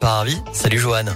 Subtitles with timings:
[0.00, 1.14] Paravi, salut Joanne.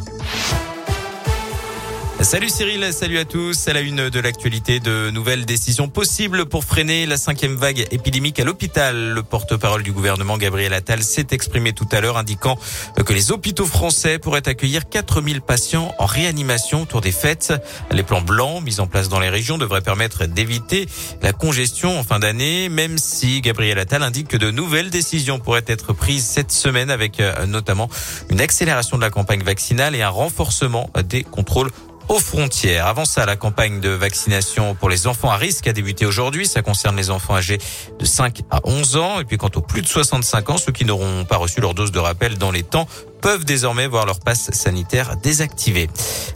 [2.24, 3.68] Salut Cyril, salut à tous.
[3.68, 8.40] À la une de l'actualité, de nouvelles décisions possibles pour freiner la cinquième vague épidémique
[8.40, 9.10] à l'hôpital.
[9.10, 12.58] Le porte-parole du gouvernement, Gabriel Attal, s'est exprimé tout à l'heure, indiquant
[13.04, 17.52] que les hôpitaux français pourraient accueillir 4000 patients en réanimation autour des fêtes.
[17.92, 20.88] Les plans blancs mis en place dans les régions devraient permettre d'éviter
[21.20, 25.66] la congestion en fin d'année, même si Gabriel Attal indique que de nouvelles décisions pourraient
[25.66, 27.90] être prises cette semaine avec euh, notamment
[28.30, 31.70] une accélération de la campagne vaccinale et un renforcement des contrôles
[32.08, 32.86] aux frontières.
[32.86, 36.46] Avant ça, la campagne de vaccination pour les enfants à risque a débuté aujourd'hui.
[36.46, 37.58] Ça concerne les enfants âgés
[37.98, 39.20] de 5 à 11 ans.
[39.20, 41.92] Et puis quant aux plus de 65 ans, ceux qui n'auront pas reçu leur dose
[41.92, 42.86] de rappel dans les temps
[43.24, 45.88] peuvent désormais voir leur passe sanitaire désactivé.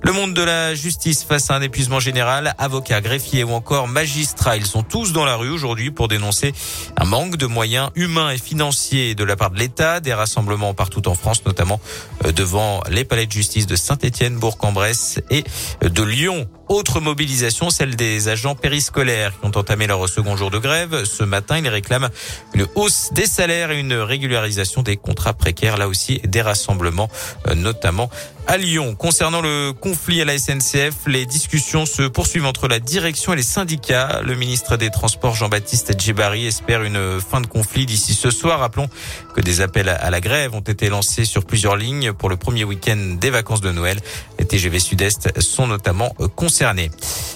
[0.02, 4.56] Le monde de la justice face à un épuisement général, avocats, greffiers ou encore magistrats,
[4.56, 6.54] ils sont tous dans la rue aujourd'hui pour dénoncer
[6.96, 11.06] un manque de moyens humains et financiers de la part de l'État, des rassemblements partout
[11.08, 11.78] en France, notamment
[12.24, 15.44] euh, devant les palais de justice de Saint-Étienne, Bourg-en-Bresse et
[15.82, 16.48] de Lyon.
[16.68, 21.04] Autre mobilisation, celle des agents périscolaires qui ont entamé leur second jour de grève.
[21.04, 22.10] Ce matin, ils réclament
[22.52, 25.78] une hausse des salaires et une régularisation des contrats précaires.
[25.78, 27.08] Là aussi, des rassemblements,
[27.46, 28.10] euh, notamment
[28.48, 28.94] à Lyon.
[28.94, 33.42] Concernant le conflit à la SNCF, les discussions se poursuivent entre la direction et les
[33.42, 34.22] syndicats.
[34.24, 38.60] Le ministre des Transports, Jean-Baptiste Djebari, espère une fin de conflit d'ici ce soir.
[38.60, 38.88] Rappelons
[39.34, 42.64] que des appels à la grève ont été lancés sur plusieurs lignes pour le premier
[42.64, 44.00] week-end des vacances de Noël.
[44.48, 46.90] TGV Sud-Est sont notamment concernés.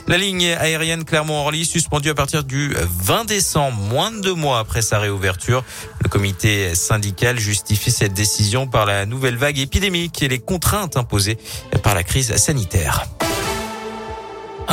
[0.09, 4.83] La ligne aérienne Clermont-Orly suspendue à partir du 20 décembre, moins de deux mois après
[4.83, 5.65] sa réouverture.
[6.03, 11.39] Le comité syndical justifie cette décision par la nouvelle vague épidémique et les contraintes imposées
[11.83, 13.07] par la crise sanitaire.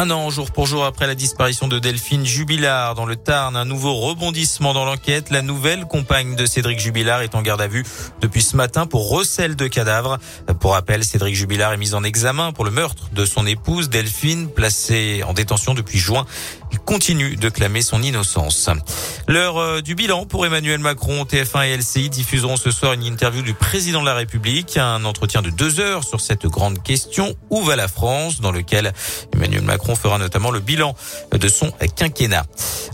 [0.01, 3.65] Un an jour pour jour après la disparition de Delphine Jubilard dans le Tarn, un
[3.65, 5.29] nouveau rebondissement dans l'enquête.
[5.29, 7.83] La nouvelle compagne de Cédric Jubilard est en garde à vue
[8.21, 10.17] depuis ce matin pour recel de cadavres.
[10.61, 14.47] Pour rappel, Cédric Jubilard est mis en examen pour le meurtre de son épouse Delphine,
[14.47, 16.25] placée en détention depuis juin.
[16.71, 18.69] Il continue de clamer son innocence.
[19.27, 23.41] L'heure euh, du bilan pour Emmanuel Macron, TF1 et LCI diffuseront ce soir une interview
[23.41, 27.61] du président de la République, un entretien de deux heures sur cette grande question où
[27.63, 28.93] va la France, dans lequel
[29.33, 30.95] Emmanuel Macron fera notamment le bilan
[31.31, 32.45] de son quinquennat.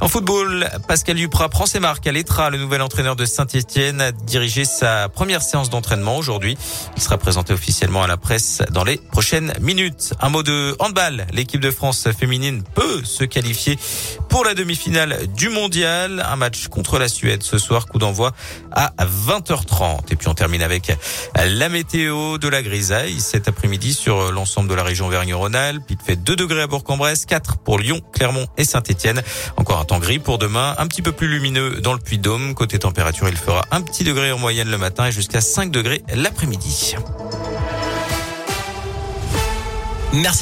[0.02, 2.50] En football, Pascal Duprat prend ses marques à l'Etra.
[2.50, 6.58] Le nouvel entraîneur de Saint-Etienne a dirigé sa première séance d'entraînement aujourd'hui.
[6.96, 10.14] Il sera présenté officiellement à la presse dans les prochaines minutes.
[10.20, 11.26] Un mot de handball.
[11.32, 12.64] L'équipe de France féminine
[13.04, 13.78] se qualifier
[14.30, 16.26] pour la demi-finale du mondial.
[16.30, 18.32] Un match contre la Suède ce soir, coup d'envoi
[18.72, 20.12] à 20h30.
[20.12, 20.96] Et puis on termine avec
[21.36, 25.84] la météo de la grisaille cet après-midi sur l'ensemble de la région Vergne-Rhône-Alpes.
[25.90, 29.22] Il fait 2 degrés à Bourg-en-Bresse, 4 pour Lyon, Clermont et Saint-Etienne.
[29.58, 32.54] Encore un temps gris pour demain, un petit peu plus lumineux dans le Puy-Dôme.
[32.56, 36.04] Côté température, il fera un petit degré en moyenne le matin et jusqu'à 5 degrés
[36.14, 36.96] l'après-midi.
[40.14, 40.34] Merci.